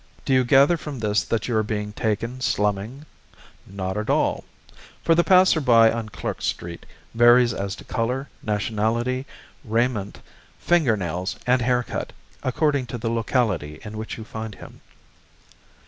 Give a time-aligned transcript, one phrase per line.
[0.25, 3.05] Do you gather from this that you are being taken slumming?
[3.67, 4.45] Not at all.
[5.03, 9.27] For the passer by on Clark Street varies as to color, nationality,
[9.63, 10.19] raiment,
[10.57, 14.81] finger nails, and hair cut according to the locality in which you find him.